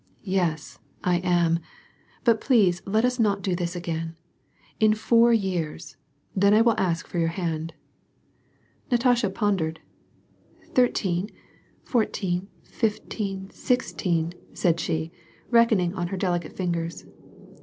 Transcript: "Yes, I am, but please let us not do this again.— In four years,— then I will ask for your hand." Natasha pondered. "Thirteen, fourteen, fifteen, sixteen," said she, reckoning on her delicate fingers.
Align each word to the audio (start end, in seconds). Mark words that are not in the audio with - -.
"Yes, 0.39 0.79
I 1.03 1.17
am, 1.17 1.59
but 2.23 2.41
please 2.41 2.81
let 2.87 3.05
us 3.05 3.19
not 3.19 3.43
do 3.43 3.55
this 3.55 3.75
again.— 3.75 4.15
In 4.79 4.95
four 4.95 5.31
years,— 5.31 5.95
then 6.35 6.55
I 6.55 6.61
will 6.61 6.73
ask 6.79 7.05
for 7.05 7.19
your 7.19 7.27
hand." 7.27 7.75
Natasha 8.89 9.29
pondered. 9.29 9.79
"Thirteen, 10.73 11.29
fourteen, 11.83 12.47
fifteen, 12.63 13.51
sixteen," 13.51 14.33
said 14.55 14.79
she, 14.79 15.11
reckoning 15.51 15.93
on 15.93 16.07
her 16.07 16.17
delicate 16.17 16.57
fingers. 16.57 17.05